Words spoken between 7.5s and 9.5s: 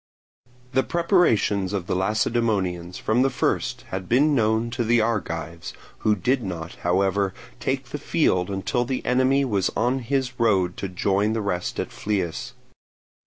take the field until the enemy